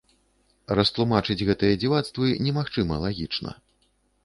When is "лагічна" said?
3.07-3.57